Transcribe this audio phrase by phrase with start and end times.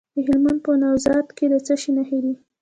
[0.15, 2.33] د هلمند په نوزاد کې د څه شي نښې دي؟